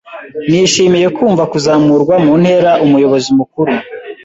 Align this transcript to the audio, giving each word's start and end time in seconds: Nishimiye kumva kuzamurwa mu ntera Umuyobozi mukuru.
Nishimiye 0.49 1.07
kumva 1.17 1.43
kuzamurwa 1.51 2.15
mu 2.25 2.33
ntera 2.41 2.71
Umuyobozi 2.85 3.29
mukuru. 3.39 3.71